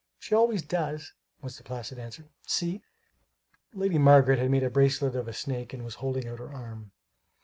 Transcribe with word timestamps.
"She 0.17 0.33
always 0.33 0.63
does," 0.63 1.13
was 1.43 1.55
the 1.57 1.63
placid 1.63 1.99
answer. 1.99 2.29
"See!" 2.47 2.81
Lady 3.71 3.99
Margaret 3.99 4.39
had 4.39 4.49
made 4.49 4.63
a 4.63 4.69
bracelet 4.71 5.15
of 5.15 5.27
a 5.27 5.31
snake 5.31 5.73
and 5.73 5.85
was 5.85 5.93
holding 6.01 6.27
out 6.27 6.39
her 6.39 6.51
arm. 6.51 6.91